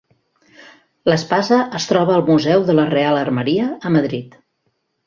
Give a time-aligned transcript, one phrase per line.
[1.13, 4.43] L'espasa es troba al Museu de la Real Armeria, a Madrid.